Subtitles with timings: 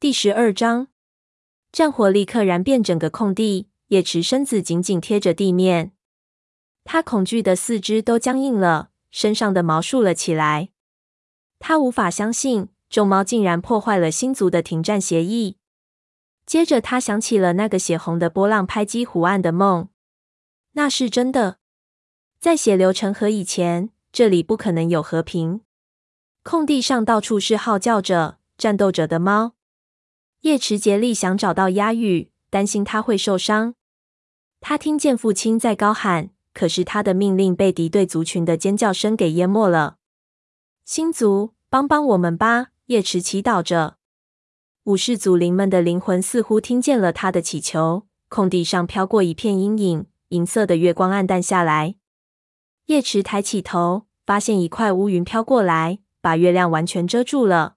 [0.00, 0.88] 第十二章，
[1.70, 3.68] 战火立刻燃遍整个空地。
[3.88, 5.92] 叶池身子紧紧贴着地面，
[6.84, 10.70] 他恐惧的四肢都僵硬了，身上的毛竖了起来。
[11.58, 15.58] 他无法相信众猫竟然破坏了星族的停战协议。
[16.46, 19.90] 接着，他想起了那个血红的波浪拍击湖岸的梦，
[20.72, 21.58] 那是真的。
[22.38, 25.60] 在血流成河以前，这里不可能有和平。
[26.42, 29.56] 空地上到处是号叫着、战斗着的猫。
[30.42, 33.74] 叶池竭力想找到鸦羽，担心他会受伤。
[34.60, 39.98] 他听见父亲在高喊，可是他的命令被敌对族群的尖叫声给淹没了。
[40.84, 42.68] 星族，帮帮我们吧！
[42.86, 43.96] 叶池祈祷着。
[44.84, 48.06] 武士祖灵们的灵魂似乎听见了他的祈求。
[48.28, 51.96] 空地上飘过一片阴影，银色的月光暗淡下来。
[52.86, 57.76] 叶池抬起头，发现一块乌云飘过来，把月亮完全遮住了。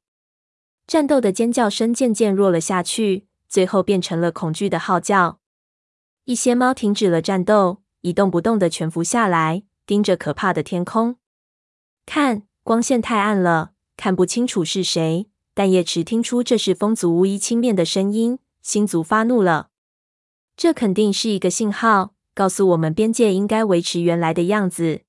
[0.94, 5.40] 战斗的尖叫声渐渐弱了下去，最后变成了恐惧的号叫。
[6.26, 11.16] 一些猫停止了战斗，一动不动地蜷伏下来，盯着可怕的天空。
[12.06, 15.28] 看，光线太暗了，看不清楚是谁。
[15.56, 18.38] 但叶池听出这是风族巫医轻蔑的声音。
[18.62, 19.70] 星族发怒了，
[20.56, 25.02] 这肯定是一个信号，告诉我们边界应该维持原来的样子。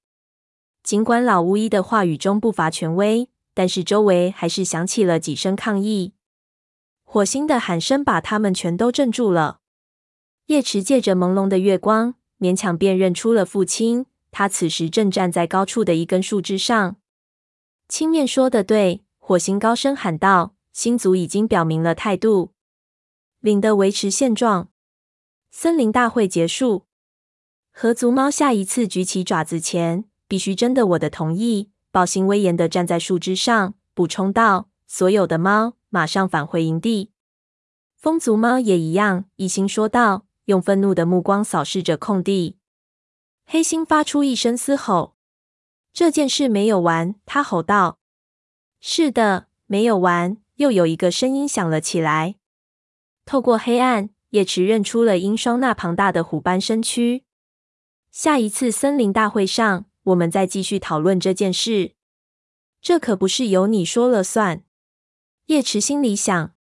[0.82, 6.12] 尽管老巫医的话语中不乏权威，但是周围还是响起了几声抗议。
[7.04, 9.60] 火星的喊声把他们全都镇住了。
[10.46, 14.06] 叶池借着朦胧的月光，勉强辨认出了父亲。
[14.30, 16.96] 他此时正站在高处的一根树枝上。
[17.88, 22.52] 青面说的对，火星高声喊道：“星族已经表明了态度，
[23.38, 24.70] 领的维持现状。
[25.52, 26.86] 森林大会结束。
[27.70, 37.12] 河族猫下一次举起爪子前，必须征得我的同意。”暴星威严的站在树枝上，补充道：“所有的猫马上返回营地。
[37.94, 40.26] 风族猫也一样。”一心说道。
[40.46, 42.58] 用愤怒的目光扫视着空地，
[43.46, 45.14] 黑心发出一声嘶吼
[45.94, 48.00] ：“这件事没有完！”他吼道。
[48.80, 52.34] “是的，没有完。”又有一个声音响了起来。
[53.24, 57.24] 透过黑暗，叶池认出了鹰双那庞大的虎斑身躯。
[58.10, 61.92] 下一次森林大会上，我们再继续讨论这件事。
[62.80, 64.62] 这可不是由你说了算。
[65.46, 66.54] 叶池心里想：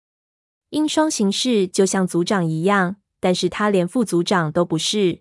[0.71, 2.97] 鹰双行事就像族长一样。
[3.23, 5.21] 但是他连副族长都不是，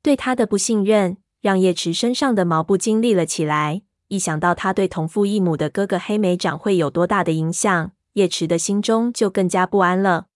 [0.00, 3.82] 对他的不信任让叶池身上的毛不禁立了起来。
[4.08, 10.28] 一想到他对同父异母的哥哥黑莓长会有多大的影响，叶池的心中就更加不安了。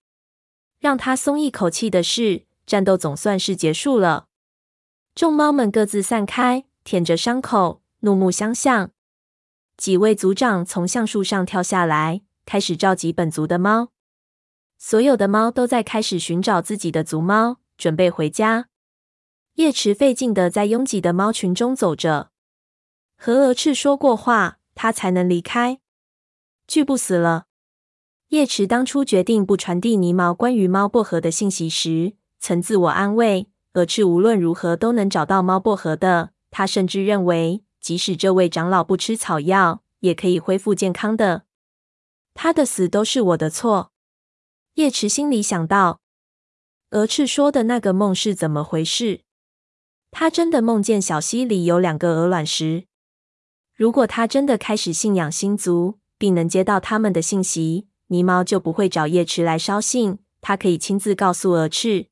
[0.79, 4.27] 让他松一口气的是，战斗总算是结束了。
[5.15, 8.93] 众猫们各自散开，舔着伤口，怒目相向。
[9.77, 13.89] 几位族长从橡树上跳下来，开始召集本族的猫。
[14.79, 18.69] 所有的猫都在开始寻找自己的族猫，准备回家。
[19.55, 22.31] 叶池费劲的在拥挤的猫群中走着。
[23.19, 25.81] 和鹅翅说过话，他才能离开。
[26.69, 27.47] 拒不死了。
[28.29, 36.31] 叶池当初决定不传递泥毛关于猫薄荷的信息时，曾自我安慰：鹅翅无论如何都能找到猫薄荷的。
[36.57, 41.43] 他甚至认为，即使这位长老不吃草药，也可以恢复健康的。
[42.33, 43.93] 他的死都是我的错。
[44.77, 46.01] 叶池心里想到，
[46.93, 49.21] 鹅翅说的那个梦是怎么回事？
[50.11, 52.87] 他真的梦见小溪里有两个鹅卵石。
[53.75, 62.07] 如果他真的开始信仰星族，并能接到他们的信息，泥猫就不会找叶池来捎信，他可以亲自告诉鹅翅。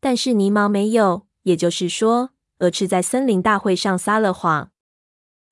[0.00, 4.70] 但是泥猫没有，也就是说，鹅翅在森林大会上撒了谎。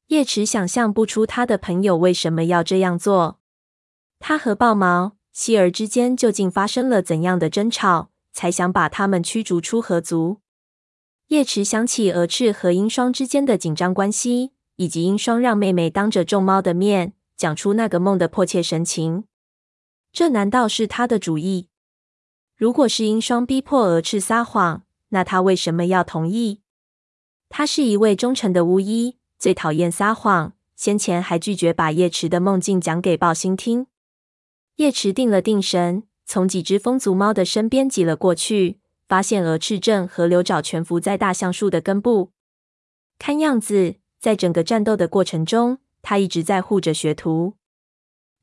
[0.06, 3.40] 叶池想象不出他的朋友为什么要这样做。
[4.18, 5.18] 他和豹毛。
[5.30, 10.40] 希儿之间究竟发生了怎样的争吵，才想把他们驱逐出河族？
[11.28, 19.26] 叶池想起鹅翅和英双之间的紧张关系，以及英双让妹妹当着众猫的面讲出那个梦的迫切神情。
[20.12, 21.68] 这难道是他的主意？
[22.56, 26.62] 如果是英双逼迫鹅翅撒谎，那他为什么要同意？
[27.48, 30.54] 他是一位忠诚的巫医，最讨厌撒谎。
[30.76, 33.88] 先前还拒绝把叶池的梦境讲给豹星听。
[34.76, 38.78] 叶池定了定神，从几只风族猫的身边挤了过去，
[39.08, 42.30] 发现鹅翅正和流爪蜷伏在大橡树的根部。
[43.18, 47.54] 看样子，在整个战斗的过程中，他一直在护着学徒。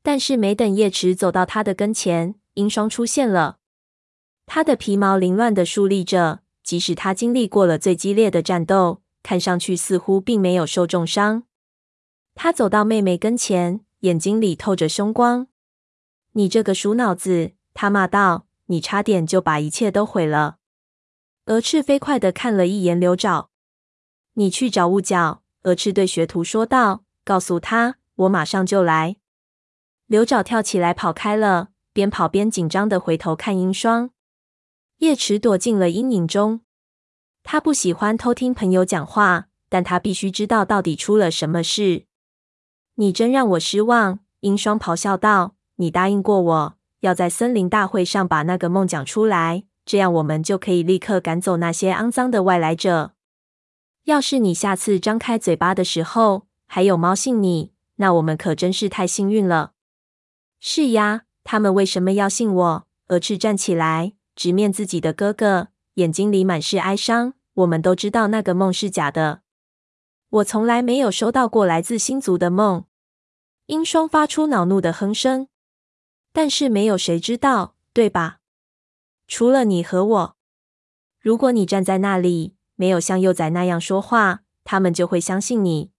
[0.02, 3.58] 但是没等叶池走到他的跟前，鹰双出现了。
[4.44, 11.44] 他的皮毛凌乱的竖立着，即使他经历过了最激烈的战斗，看上去似乎并没有受重伤。
[12.34, 15.46] 他走到妹妹跟前，眼睛里透着凶光。
[16.32, 20.56] 你这个鼠脑子！”他骂道，“你差点就把一切都毁了。”
[21.46, 23.50] 蛾翅飞快的看了一眼刘爪
[24.34, 29.18] ，“你去找雾角。”蛾翅对学徒说道，“告诉他，我马上就来。”
[30.06, 34.10] 刘爪跳起来跑开了，边跑边紧张的回头看银霜。
[34.98, 36.60] 叶池躲进了阴影中。
[37.42, 42.06] 他不喜欢偷听朋友讲话，但他必须知道到底出了什么事。
[42.94, 45.54] 你真让我失望，殷霜咆哮道。
[45.76, 53.12] 你答应过我，要在森林大会上把那个梦讲出来，这样我们就可以立刻赶走那些肮脏的外来者。
[54.04, 59.72] 要是你下次张开嘴巴的时候还有猫信你，那我们可真是太幸运了。
[60.58, 62.86] 是呀，他们为什么要信我？
[63.08, 67.32] 鹅翅站起来，直面自己的哥哥，眼睛里满是哀伤。
[67.54, 69.40] 我们都知道那个梦是假的。
[70.28, 72.84] 我从来没有收到过来自星族的梦。
[73.66, 75.48] 英霜发出恼怒的哼声。
[76.32, 78.40] 但是没有谁知道，对吧？
[79.26, 80.36] 除了你和我。
[81.18, 85.90] 如果你站在那里，没有像幼崽那样说话，他们就会相信你。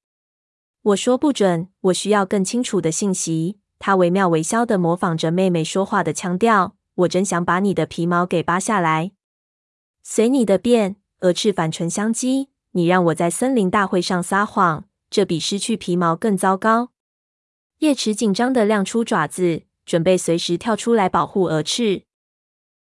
[0.84, 3.60] 我说不准，我需要更清楚的信息。
[3.80, 6.77] 他惟妙惟肖地模仿着妹妹说话的腔调。
[6.98, 9.12] 我真想把你的皮毛给扒下来。
[10.04, 10.98] 随你的便。
[11.22, 16.92] 鹅翅反唇相讥：“你让我在森林大会上撒谎，这比失去皮毛更糟糕。”
[17.80, 19.64] 叶池紧张地亮出爪子。
[19.88, 22.04] 准备随时跳出来保护鹅翅，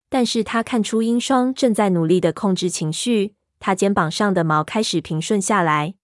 [0.08, 5.96] 但是他看出殷霜正在努力的控制情绪，他肩膀上的毛开始平顺下来。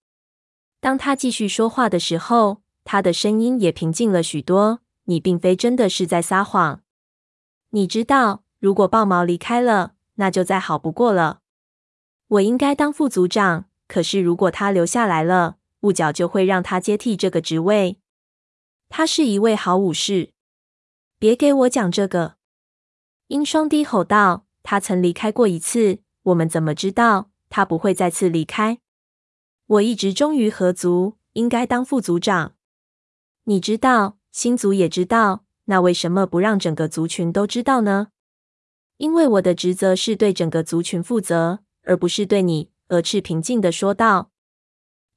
[0.78, 4.80] 当他继续说话的时候，他的声音也平静了许多。
[5.04, 6.82] 你并非真的是在撒谎。
[7.70, 11.40] 你知道，如果豹毛离开了，那就再好不过了。
[12.28, 17.98] 我应该当副组长，可是如果他留下来了，雾角就会让他接替这个职位。
[18.88, 20.32] 他是一位好武士。
[21.18, 22.36] 别给我讲这个！
[23.28, 28.80] 殷霜低吼道：“他曾离开过一次，我们怎么知道他不会再次离开？
[29.66, 32.54] 我一直忠于合族，应该当副组长。
[33.44, 38.08] 你知道，星族也知道，那为什么不让整个族群都知道呢？
[38.96, 44.32] 因为我的职责是对整个族群负责，而不是对你。”鹅翅平静地说道。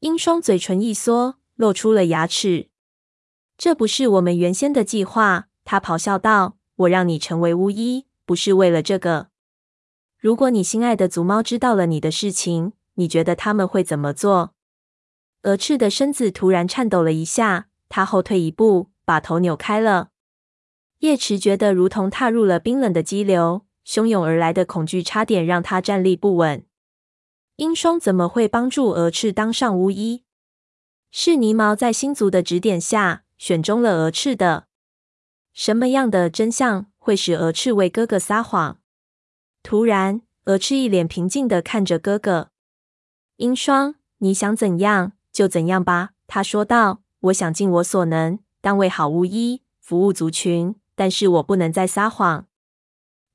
[0.01, 2.69] 鹰双嘴唇一缩，露出了牙齿。
[3.57, 5.47] 这不是我们原先的计划。
[5.65, 9.29] 他咆哮道：“我让你成为巫医，不是为了这个。
[10.19, 14.53] 如果你心爱的族猫知道了你的事情，你觉得他们会怎么做？”
[15.41, 20.09] 鹅翅的身子突然颤抖了一下，他后退一步，把头扭开了。
[21.03, 26.65] 叶池觉得如同踏入了冰冷的激流，汹涌而来的恐惧差点让他站立不稳。
[27.57, 30.23] 殷霜怎么会帮助蛾翅当上巫医？
[31.11, 34.67] 是泥毛在星族的指点下选中了蛾翅的。
[35.51, 38.79] 什么样的真相会使蛾翅为哥哥撒谎？
[39.61, 42.51] 突然，蛾翅一脸平静的看着哥哥。
[43.35, 47.01] 殷霜，你想怎样就怎样吧，他说道。
[47.23, 52.47] 我想尽我所能当位好巫医，服务族群，但是我不能再撒谎。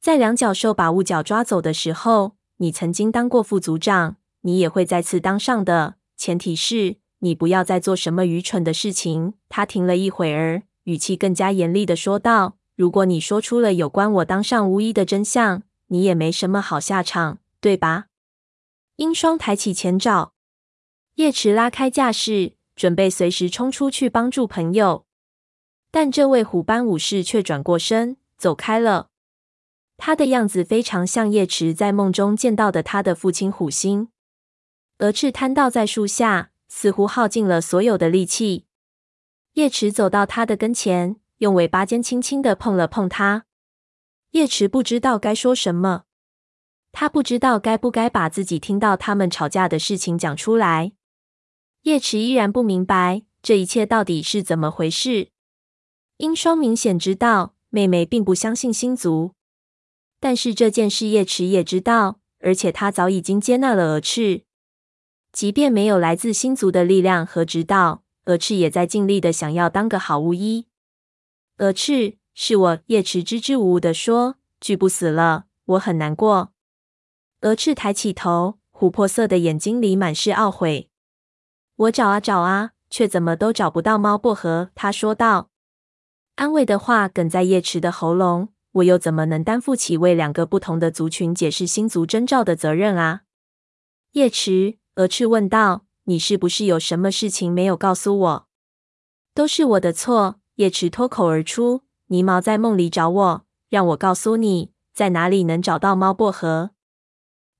[0.00, 9.34] 在两角兽把雾角抓走的时候，你曾经当过副组长，你也会再次当上的，前提是你不要再做什么愚蠢的事情。
[9.48, 10.62] 他停了一会儿。
[10.84, 18.06] 语气更加严厉的说道：“如果你说出了有关我当上巫医的真相，你也没什么好下场，对吧？”
[18.96, 20.32] 英霜抬起前爪，
[21.16, 25.04] 叶池拉开架势，准备随时冲出去帮助朋友。
[25.90, 29.08] 但这位虎斑武士却转过身走开了。
[29.96, 34.08] 他的样子非常像叶池在梦中见到的他的父亲虎星。
[34.98, 38.66] 蛾翅瘫倒在树下，似乎耗尽了所有的力气。
[39.54, 43.46] 叶池走到他的跟前，用尾巴尖轻轻地碰了碰他。
[44.32, 46.04] 叶池不知道该说什么，
[46.92, 50.92] 他不知道该不该把自己听到他们吵架的事情讲出来。
[51.82, 55.30] 叶池依然不明白这一切到底是怎么回事。
[56.18, 59.34] 殷霜明显知道妹妹并不相信星族，
[60.18, 64.42] 但是这件事叶池也知道，而且他早已经接纳了蛾翅，
[65.30, 68.02] 即便没有来自星族的力量和指导。
[68.24, 70.66] 蛾翅也在尽力的想要当个好巫医。
[71.58, 72.78] 蛾翅，是我。
[72.86, 76.52] 叶池支支吾吾的说：“巨不死了，我很难过。”
[77.42, 80.90] 蛾翅抬起头，琥珀色的眼睛里满是懊悔。
[81.76, 84.70] 我找啊找啊，却怎么都找不到猫薄荷。
[84.74, 85.50] 他说道。
[86.38, 88.50] 安慰的话哽在叶池的喉咙。
[88.70, 93.22] 我又怎么能担负起为两个不同的族群解释星族征兆的责任啊？
[94.12, 95.84] 叶池，鹅翅问道。
[96.04, 98.48] 你是不是有什么事情没有告诉我？
[99.34, 100.38] 都是我的错。
[100.54, 106.70] 叶池脱口而出：“泥毛在梦里找我，让我告诉你在哪里能找到猫薄荷。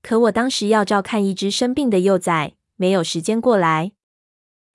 [0.01, 3.91] 可我当时要照看一只生病的幼崽，没有时间过来。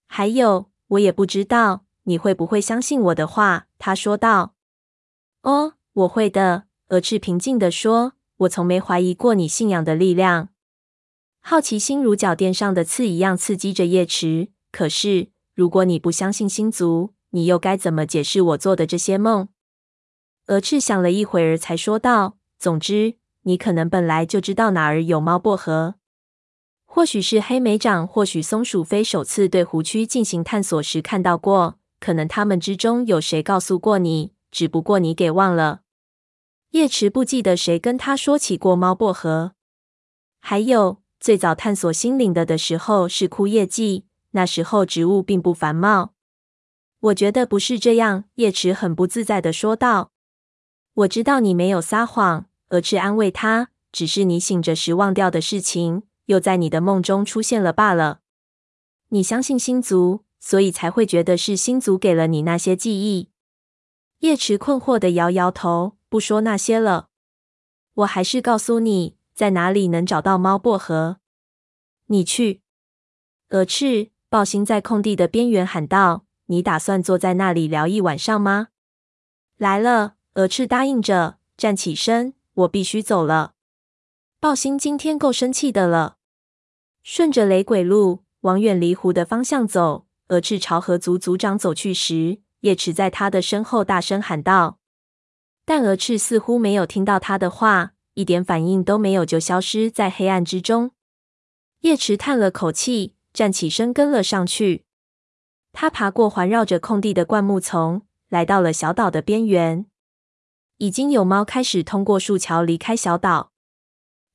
[0.07, 4.55] 还有，我也不知道你会不会相信我的话。”他说道。
[5.43, 10.51] “哦，我会的。”鹅翅平静地说，“我从没怀疑过你信仰的力量。”
[11.41, 14.49] 好奇心如脚垫上的刺一样刺激着叶池。
[14.71, 19.49] 可是，如果你不相信星族，你又该怎么解释我做的这些梦？
[20.47, 25.95] 鹅翅想了一会儿，才说道：“总之，你可能本来就知道哪儿有猫薄荷。
[26.85, 31.79] 或许是黑莓掌，或许松鼠飞首次对湖区进行探索时看到过。
[32.05, 35.81] 可能他们之中有谁告诉过你，只不过你给忘了。”
[36.73, 39.53] 叶池不记得谁跟他说起过猫薄荷。
[40.39, 46.13] 还有，最早探索心灵的的时候是枯叶季，那时候植物并不繁茂。
[47.01, 50.11] 我觉得不是这样，叶池很不自在地说道。
[50.93, 58.21] 我知道你没有撒谎，蛾翅安慰他，只是你醒着时忘掉的事情，又在你的梦中出现了罢了。
[59.09, 63.31] 你相信星族，所以才会觉得是星族给了你那些记忆。
[64.19, 67.09] 叶池困惑地摇摇头，不说那些了。
[67.95, 71.17] 我还是告诉你，在哪里能找到猫薄荷。
[72.09, 72.61] 你去。
[73.49, 76.27] 鹅翅，暴星在空地的边缘喊道。
[76.47, 78.69] 你打算坐在那里聊一晚上吗？
[79.57, 82.35] 来了，鹅翅答应着，站起身。
[82.53, 83.55] 我必须走了。
[84.39, 86.19] 暴星今天够生气的了。
[87.03, 94.79] 顺着雷鬼路往远离湖的方向走，蛾翅朝河族族长走去时，叶池在他的身后大声喊道。
[95.67, 100.93] 但蛾翅似乎没有听到他的话，一点反应都没有，就消失在黑暗之中。
[101.81, 104.85] 叶池叹了口气，站起身跟了上去。
[105.73, 109.87] 他爬过环绕着空地的灌木丛，来到了小岛的边缘。
[110.79, 113.53] 已经有猫开始通过树桥离开小岛。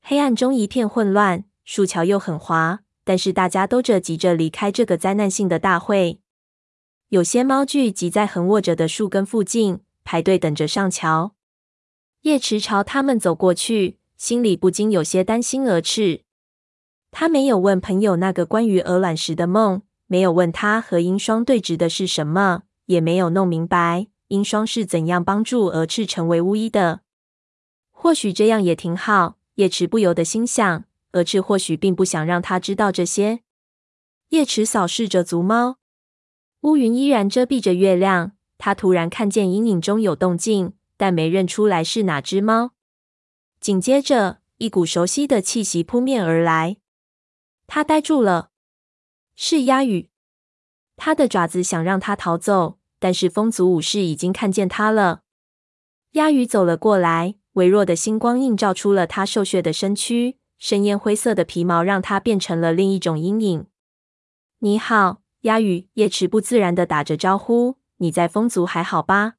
[0.02, 6.20] 黑暗中一片混乱，树桥又很滑，但是大家都着急着离开这个灾难性的大会。
[7.10, 11.34] 有些猫聚集在横卧着的树根附近，排队等着上桥。
[12.22, 16.22] 叶池朝他们走过去，心里不禁有些担心蛾翅。
[17.12, 19.82] 他没有问朋友那个关于鹅卵石的梦。
[20.12, 27.02] 没有问他和鹰双对峙的是什么，也没有弄明白鹰双是怎样帮助蛾翅成为巫医的。
[27.92, 29.38] 或许这样也挺好。
[29.56, 33.42] 叶池不由得心想，蛾翅或许并不想让他知道这些。
[34.30, 35.78] 叶池扫视着族猫，
[36.62, 38.34] 乌云依然遮蔽着月亮。
[38.58, 42.72] 他突然看见阴影中有动静，但没认出来是哪只猫。
[43.62, 46.78] 紧接着，一股熟悉的气息扑面而来，
[47.68, 48.50] 他呆住了。
[49.36, 50.10] 是鸦羽，
[50.98, 55.22] 他的爪子想让他逃走，但是风族武士已经看见他了。
[56.12, 63.66] 鸦羽走了过来，微弱的星光映照出了他瘦削的身躯，深烟灰色的皮毛让他变成了另一种阴影。
[64.60, 67.78] 你好，鸭羽，叶池不自然的打着招呼。
[67.98, 69.36] 你在风族还好吧？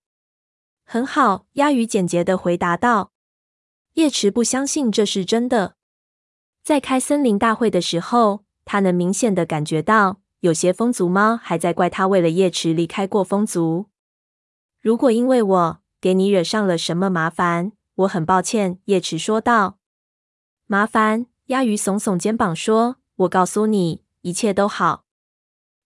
[0.85, 3.12] 很好，鸭羽简洁的回答道。
[3.95, 5.77] 叶池不相信这是真的。
[6.62, 8.45] 在开森林大会的时候。
[8.67, 13.87] 他能明显的感觉到，有些风族猫还在怪他为了叶池离开过风族。
[14.81, 18.79] 如果因为我给你惹上了什么麻烦，我很抱歉。
[18.85, 19.80] 叶池说道。
[20.73, 21.27] 麻烦？
[21.47, 22.95] 鸭羽耸耸肩膀说
[23.27, 25.05] ：“我告诉你，一切都好。”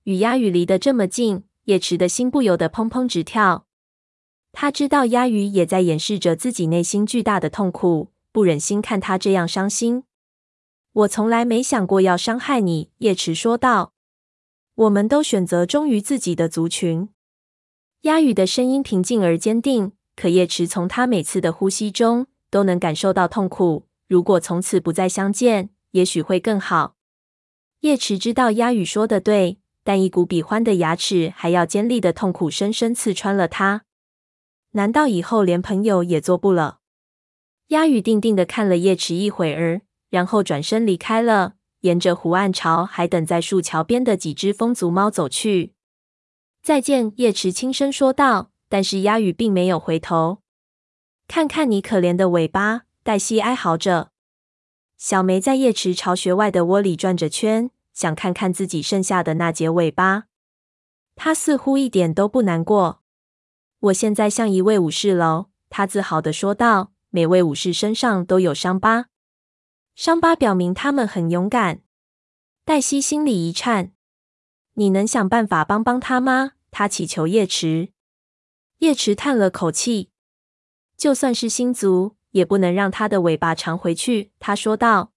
[0.05, 3.65] 与鸭羽离得这么近，叶池的心不由得砰砰直跳。
[4.53, 10.05] 他知道鸭羽也在掩饰着自己内心巨大的痛苦，不忍心看他这样伤心。
[10.93, 13.95] 我从来没想过要伤害你，叶池说道。
[14.75, 17.09] 我们都选择忠于自己的族群。
[18.03, 23.87] 鸭羽的声音平静而坚定，可叶池从他每次的呼吸中都能感受到痛苦。
[24.07, 26.97] 如果从此不再相见，也许会更好。
[27.81, 33.85] 叶池知道鸭羽说的对，但一股比獾的牙齿还要尖利的痛苦深深刺穿了他。
[34.73, 36.81] 难道以后连朋友也做不了？
[37.69, 39.83] 鸭羽定定的看了叶池一会儿。
[40.11, 45.75] 然后转身离开了，沿着湖岸朝还等在树桥边的几只风族猫走去。
[46.63, 48.53] 再见，叶池轻声说道。
[48.69, 50.39] 但是鸭羽并没有回头。
[51.29, 54.11] 看看你可怜的尾巴，黛西哀嚎着。
[54.97, 60.25] 小梅在叶池巢穴外的窝里转着圈，想看看自己剩下的那截尾巴。
[61.15, 63.03] 她似乎一点都不难过。
[63.79, 66.93] 我现在像一位武士了，她自豪地说道。
[67.11, 69.07] 每位武士身上都有伤疤。
[69.95, 71.83] 伤疤表明他们很勇敢。
[72.65, 73.93] 黛西心里一颤。
[74.73, 76.55] 你能想办法帮帮他吗？
[76.73, 77.93] 他祈求叶池。
[78.79, 80.11] 叶池叹了口气，
[80.97, 84.33] 就算是星族，也不能让它的尾巴长回去。
[84.41, 85.13] 他说道：“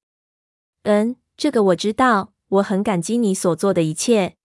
[0.84, 4.38] 嗯，这个我知道，我很感激你所做的一切。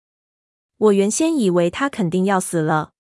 [0.79, 2.93] 我原先以为他肯定要死了，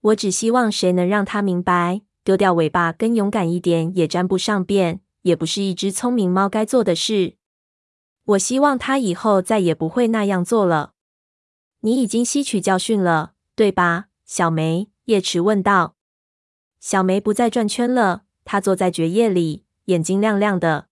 [0.00, 7.36] 我只希望谁能让他明白，丢掉尾巴跟勇敢一点也沾不上边，也不是一只聪明猫该做的事。
[8.24, 10.92] 我希望他以后再也不会那样做了。
[11.80, 15.96] 你已经吸取教训了，对吧，小梅？”叶池问道。
[16.80, 18.22] 小梅不再转圈了。
[18.44, 20.88] 他坐在蕨叶里，眼睛亮亮的。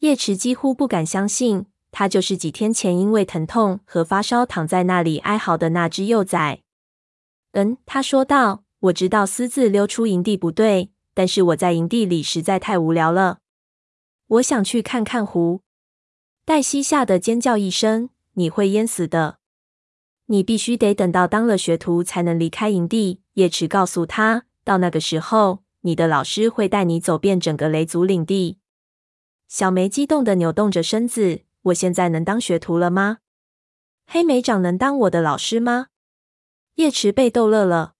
[0.00, 6.62] 叶池几乎不敢相信，他就是几天前因为疼痛和发烧躺在那里哀嚎的那只幼崽。
[7.52, 13.38] 嗯，他说道：“我知道私自溜出营地不对，但是我在营地里实在太无聊了。
[14.28, 15.62] 我想去看看湖。”
[16.44, 19.38] 黛西吓得尖叫一声：“你会淹死的！
[20.26, 28.58] 你必须得等到当了学徒才能离开营地。”叶池告诉他：“到那个时候。”你的老师会带你走遍整个雷族领地。
[29.46, 31.42] 小梅激动地扭动着身子。
[31.62, 33.18] 我现在能当学徒了吗？
[34.06, 35.88] 黑莓长能当我的老师吗？
[36.76, 37.94] 叶池被逗乐了，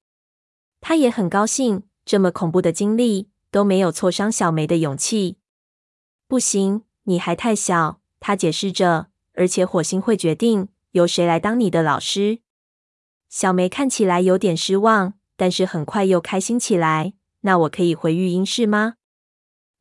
[0.81, 1.83] 他也很高兴。
[2.05, 5.39] 这么恐怖的经历都没有挫伤小梅的勇气。
[6.27, 8.01] 不行，你还太小。
[8.21, 9.09] 他解释着。
[9.35, 12.41] 而且火星会决定由谁来当你的老师。
[13.29, 17.13] 小梅看起来有点失望，但是很快又开心起来。
[17.40, 18.95] 那我可以回育婴室吗？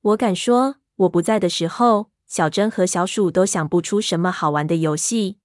[0.02, 5.40] 我敢说，我不在的时候，小珍和小鼠都想不出什么好玩的游戏。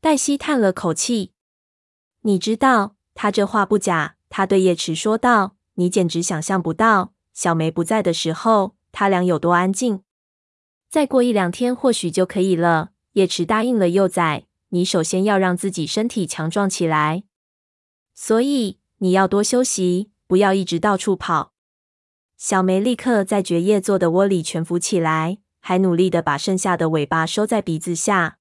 [0.00, 1.32] 黛西叹了口气。
[2.22, 4.16] 你知道，他这话不假。
[4.28, 10.02] 他对叶池说道：“你简直想象不到，小梅不在的时候，他俩有多安静。
[10.88, 17.24] 再过一两天，或许就可以了。”叶池答应了幼崽：“你首先要让自己身体强壮起来，
[18.14, 21.54] 所以你要多休息。”不要一直到处跑。
[22.36, 28.38] 小梅立刻在蕨叶做的窝里蜷伏起来，还努力的把剩下的尾巴收在鼻子下。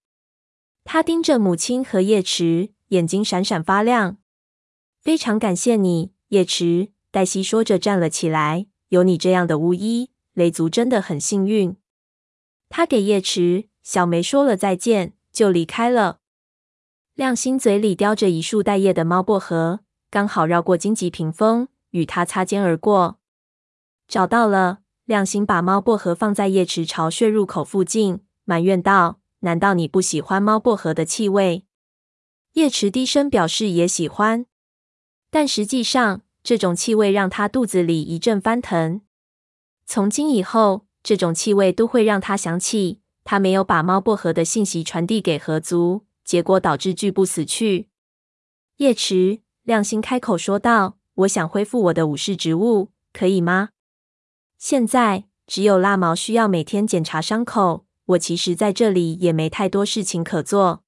[0.84, 4.18] 她盯着母亲和叶池，眼睛闪闪发亮。
[5.02, 6.90] 非常感谢你，叶池。
[7.10, 8.68] 黛西说着站了起来。
[8.90, 11.76] 有你这样的巫医，雷族真的很幸运。
[12.70, 16.20] 她给叶池、小梅说了再见，就离开了。
[17.16, 19.80] 亮星嘴里叼着一束带叶的猫薄荷，
[20.12, 21.68] 刚好绕过荆棘屏风。
[21.92, 23.20] 与他擦肩而过，
[24.08, 24.80] 找到了。
[25.06, 31.66] 亮星把猫薄荷放在叶池巢穴入口附近，埋怨道：“难道你不喜欢猫薄荷的气味？”
[32.54, 34.46] 叶池低声表示也喜欢，
[35.32, 39.02] 但实际上这种气味让他肚子里一阵翻腾。
[39.88, 47.90] 从今以后，这种气味都会让他想起他没有把猫薄荷的信息传递给河族，结果导致巨部死去。
[48.78, 50.99] 叶池，亮星开口说道。
[51.20, 53.70] 我想恢复我的武士职务，可以吗？
[54.58, 57.86] 现在只有蜡毛需要每天检查伤口。
[58.06, 60.84] 我其实在这里也没太多事情可做。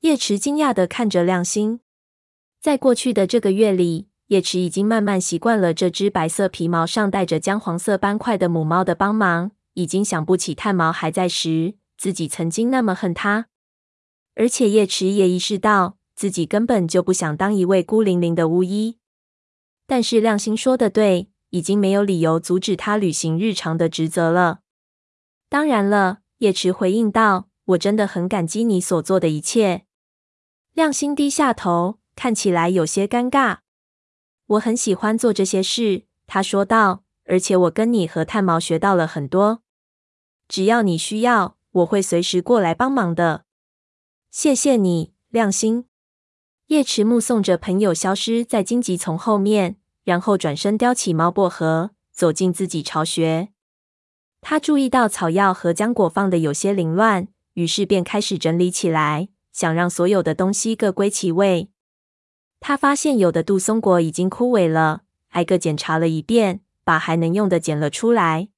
[0.00, 1.80] 叶池惊讶地看着亮星。
[2.60, 13.48] 在过去的这个月里，叶池已经慢慢习惯了这只白色皮毛上带着姜黄色斑块的母猫的帮忙，已经想不起炭毛还在时，自己曾经那么恨它。
[14.36, 18.99] 而且叶池也意识到，自己根本就不想当一位孤零零的巫医。
[19.90, 24.60] 但是亮星说的对，已经没有理由阻止他履行日常的职责了。
[25.48, 29.86] 当然了，叶池回应道：“我真的很感激你所做的一切。”
[30.74, 33.58] 亮星低下头，看起来有些尴尬。
[34.46, 37.02] 我很喜欢做这些事，他说道。
[37.24, 39.64] 而且我跟你和炭毛学到了很多。
[40.46, 43.44] 只要你需要，我会随时过来帮忙的。
[44.30, 45.86] 谢谢你，亮星。
[46.66, 49.79] 叶池目送着朋友消失在荆棘丛后面。
[50.04, 53.48] 然后转身叼起猫薄荷，走进自己巢穴。
[54.40, 61.68] 他注意到草药和浆果放的有些凌乱，于是便开始整理起来，想让所有的东西各归其位。
[62.58, 68.48] 他发现有的杜松果已经枯萎了，挨个检查了一遍，把还能用的捡了出来。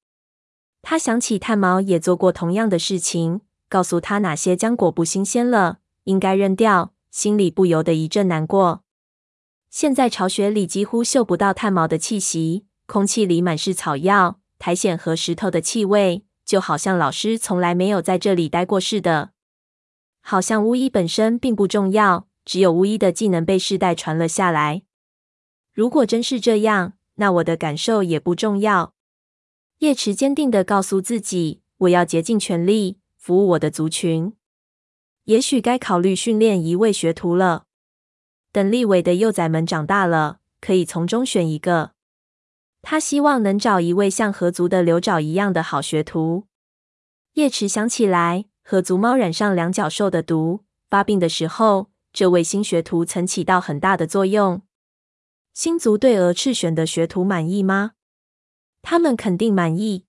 [0.83, 8.83] 他想起炭毛也做过同样的事情，告诉他哪些浆果不新鲜了，应该扔掉，心里不由得一阵难过。
[9.73, 19.31] 现在巢穴里几乎嗅不到炭毛的气息，空气里满是草药、苔藓和石头的气味，就好像老师从来没有在这里待过似的。
[20.21, 24.83] 好像巫医本身并不重要，只有巫医的技能被世代传了下来。
[25.73, 28.93] 如果真是这样，那我的感受也不重要。
[29.79, 34.35] 叶池坚定地告诉自己：“我要竭尽全力服务我的族群。
[35.25, 37.65] 也许该考虑训练一位学徒了。”
[38.53, 41.93] 等立伟的幼崽们长大了，可以从中选一个。
[42.83, 46.45] 他希望能找一位像河族的刘爪一样的好学徒。
[47.35, 54.61] 叶池想起来，河族猫染上两脚兽的毒，发病的时候，这位新学徒曾起到很大的作用。
[55.55, 57.93] 星族对鹅翅选的学徒满意吗？
[58.83, 60.05] 他们肯定满意。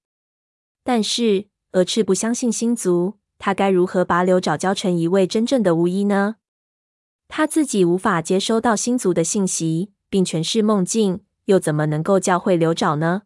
[0.84, 6.36] 但是鹅翅不相信星族，他该如何把柳爪教成一位真正的巫医呢？
[7.36, 11.22] 他自己无法接收到星族的信息，并全是梦境。
[11.46, 13.24] 又怎么能够教会柳沼呢？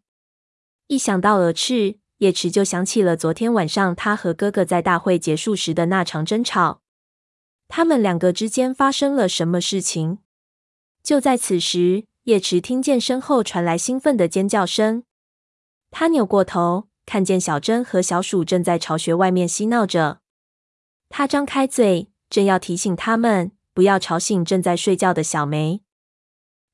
[0.86, 6.80] 一想到鹅翅，叶池就想起了昨天晚上他和哥哥在大会结束时的那场争吵。
[7.68, 10.16] 他们两个之间发生了什么事情？
[11.02, 15.02] 就在此时，叶池听见身后传来兴奋的尖叫声。
[15.90, 20.20] 他扭过头，看见小珍和小鼠正在巢穴外面嬉闹着。
[21.10, 25.82] 他张开嘴，正要提醒他们不要吵醒正在睡觉的小梅。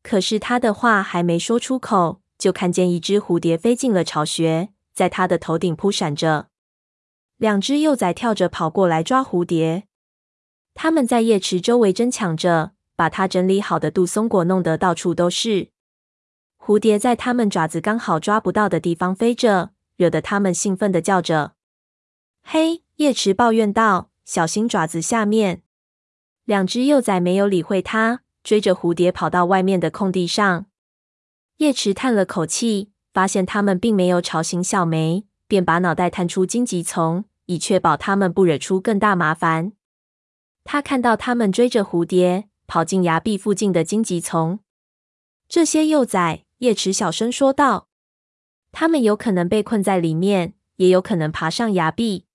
[0.03, 6.49] 可是他的话还没说出口，就看见一只蝴蝶飞进了巢穴，在他的头顶扑闪着。
[7.37, 9.85] 两只幼崽跳着跑过来抓蝴蝶，
[10.73, 15.69] 他们在叶池周围争抢着，把他整理好的杜松果弄得到处都是。
[16.59, 21.53] 蝴蝶在他们爪子刚好抓不到的地方飞着，惹得他们兴奋地叫着。
[22.43, 25.61] 嘿，叶池抱怨道：“小心爪子下面。”
[26.45, 28.21] 两只幼崽没有理会他。
[28.43, 30.67] 追着蝴蝶跑到外面的空地上，
[31.57, 39.73] 叶池叹了口气，发现他们并没有吵醒小梅，便把脑袋探出荆棘丛，以确保他们不惹出更大麻烦。
[40.63, 44.59] 他看到他们追着蝴蝶跑进崖壁附近的荆棘丛，
[45.49, 47.89] 这些幼崽，叶池小声说道
[48.73, 52.27] ：“他们有可能被困在里面，也有可能爬上崖壁。”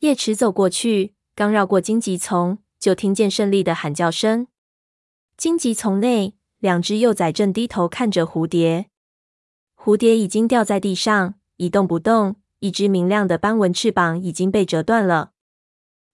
[0.00, 4.48] 叶池走过去，刚绕过荆棘丛，就听见胜利的喊叫声。
[5.36, 8.90] 荆棘丛内，两只幼崽正低头看着蝴蝶。
[9.76, 12.36] 蝴蝶已经掉在地上，一动不动。
[12.58, 15.32] 一只明亮的斑纹翅膀已经被折断了。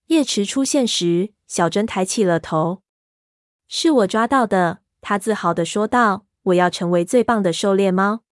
[0.05, 2.83] 叶池出现时，小珍抬起了头。
[3.67, 8.23] “是我抓到的。”他自豪地说道，“我要成为最棒的狩猎猫。”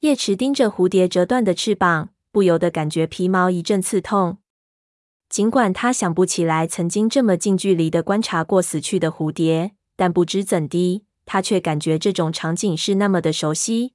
[0.00, 4.38] 叶池盯着蝴蝶折断的翅膀，不由得感觉皮毛一阵刺痛。
[5.28, 9.72] 尽管他想不起来曾经这么近距离的观察过死去的蝴蝶。
[9.96, 13.94] 但不知怎的，他却感觉这种场景是那么的熟悉。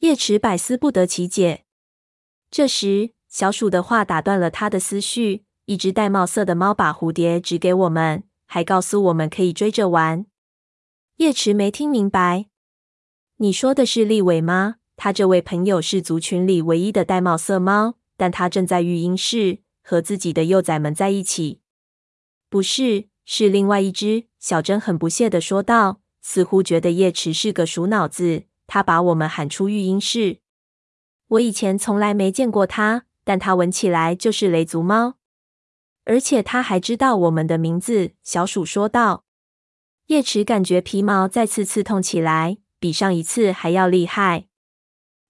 [0.00, 1.64] 叶池百思不得其解。
[2.50, 10.26] 这时，小鼠的话打断了他的思绪：“一只玳瑁色的猫把蝴蝶指给我们，还告诉我们可以追着玩。”
[11.16, 12.46] 叶池没听明白。
[13.38, 14.76] 你说的是立伟吗？
[14.96, 21.60] 他这位朋友是族群里唯一的玳瑁色猫，但他正在育婴室和自己的幼崽们在一起。
[22.50, 23.08] 不是。
[23.28, 28.44] 是另外一只，小珍很不屑地说道，似乎觉得叶池是个鼠脑子。
[28.68, 30.38] 他把我们喊出育婴室。
[31.26, 35.14] 我以前从来没见过他，但他闻起来就是雷族猫，
[36.04, 38.12] 而且他还知道我们的名字。
[38.22, 39.24] 小鼠说道。
[40.06, 44.46] 叶池感觉皮毛再次刺痛起来，比上一次还要厉害。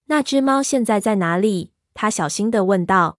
[0.09, 1.73] 那只猫现在在哪里？
[1.95, 3.17] 他小心的问道。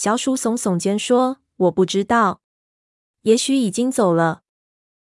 [0.00, 2.40] 小鼠耸耸肩说：“我不知道。”
[3.22, 4.42] 也许已经走了。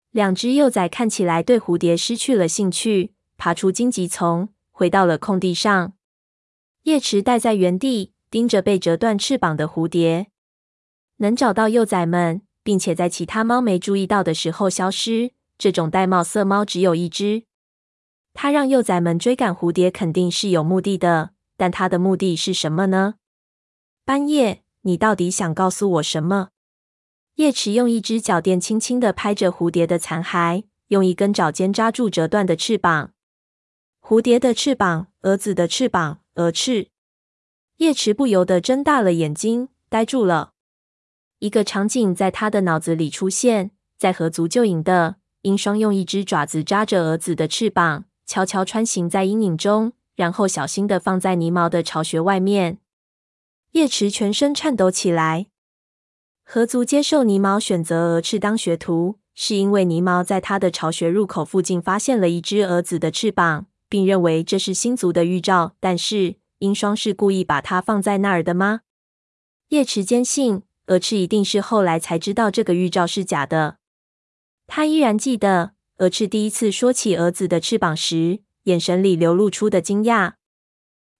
[0.09, 5.93] 两只幼崽看起来对蝴蝶失去了兴趣，爬出荆棘丛，回到了空地上。
[6.85, 10.31] 叶池待在原地，盯着被折断翅膀的蝴蝶。
[11.17, 17.43] 能找到幼崽们，并且在其他猫没注意到的时候消失，这种玳瑁色猫只有一只。
[18.33, 21.33] 它让幼崽们追赶蝴蝶，肯定是有目的的。
[21.55, 23.13] 但它的目的是什么呢？
[24.03, 26.49] 斑叶，你到底想告诉我什么？
[27.35, 33.13] 叶池用一只脚垫轻轻地拍着蝴蝶的残骸，用一根爪尖扎住折断的翅膀。
[34.01, 36.89] 蝴蝶的翅膀，蛾子的翅膀，蛾翅。
[37.77, 40.53] 叶池不由得睁大了眼睛，呆住了。
[41.39, 52.79] 一个场景在他的脑子里出现：在河族救影的鹰双用一只爪子扎着蛾子的翅膀，悄悄穿行在阴影中，然后小心的放在泥毛的巢穴外面。
[53.71, 55.47] 叶池全身颤抖起来。
[56.43, 65.75] 河族接受泥毛选择鹅翅当学徒，是因为泥毛在他的巢穴入口附近发现了一只蛾子的翅膀，并认为这是星族的预兆。
[65.79, 68.81] 但是鹰双是故意把它放在那儿的吗？
[69.69, 73.77] 叶池坚信鹅翅一定是后来才知道这个预兆是假的。
[74.67, 80.33] 他依然记得鹅翅第一次说起蛾子的翅膀时，眼神里流露出的惊讶。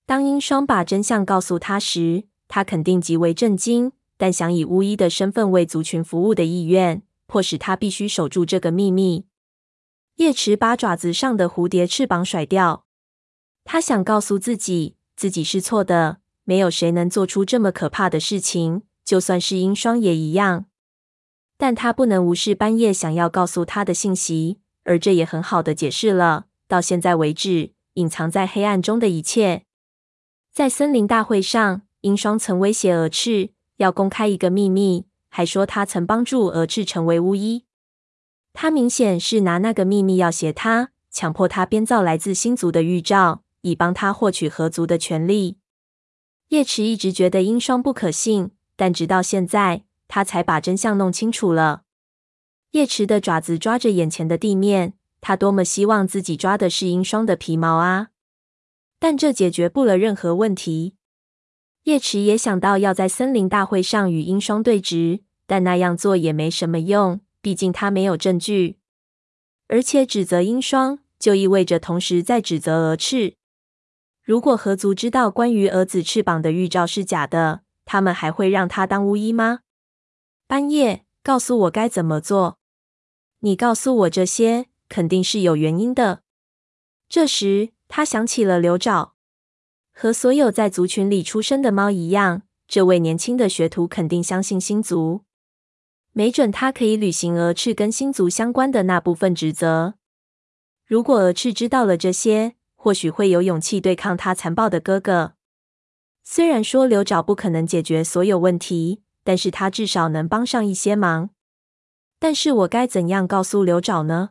[0.06, 3.94] 当鹰双把真相告诉他时，他肯定极为震惊。
[4.18, 9.26] 但想以巫医的身份为族群服务的意愿，迫使他必须守住这个秘密。
[10.18, 12.86] 叶池把爪子上的蝴蝶翅膀甩掉。
[13.64, 20.66] 他想告诉自己，自己是错的，没有谁能做出这么可怕的事情，就算是樱霜也一样。
[21.58, 29.64] 但他不能无视半夜想要告诉他的信息，而这也很好的解释了到现在为止隐藏在黑暗中的一切。
[30.54, 37.66] 在森林大会上，樱霜曾威胁蛾翅要公开一个秘密，还说他曾帮助蛾翅成为巫医。
[38.54, 43.44] 他明显是拿那个秘密要挟他，强迫他编造来自星族的预兆。
[43.62, 45.58] 以帮他获取合族的权利。
[46.50, 51.84] 叶池一直觉得樱霜不可信，但直到现在，他才把真相弄清楚了。
[52.72, 58.08] 叶池的爪子抓着眼前的地面，他多么希望自己抓的是樱霜的皮毛啊！
[59.00, 60.96] 但这解决不了任何问题。
[61.84, 68.78] 叶池也想到要在森林大会上与鹰霜对峙，但那样做也没什么用，毕竟他没有证据，
[69.68, 73.36] 而且指责鹰霜就意味着同时在指责蛾翅。
[74.24, 79.62] 如果河族知道关于蛾子翅膀的预兆是假的，他们还会让他当巫医吗？
[80.48, 82.60] 斑叶，告诉我该怎么做。
[83.40, 86.22] 你告诉我这些，肯定是有原因的。
[87.10, 89.16] 这时，他想起了刘爪，
[89.94, 95.22] 和所有在族群里出生的猫一样，这位年轻的学徒肯定相信星族，
[96.14, 99.96] 没准他可以履行蛾翅跟星族相关的那部分职责。
[100.86, 105.34] 如果蛾翅知道了这些，或许会有勇气对抗他残暴的哥哥。
[106.24, 111.30] 虽然说流爪不可能解决所有问题，但是他至少能帮上一些忙。
[112.20, 114.30] 但是我该怎样告诉刘爪呢？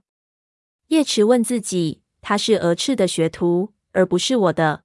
[0.89, 4.85] 叶池问自己，他是蛾翅的学徒，而不是我的。